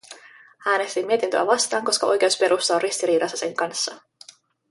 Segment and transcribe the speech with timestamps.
[0.65, 4.01] Äänestin mietintöä vastaan, koska oikeusperusta on ristiriidassa sen kanssa.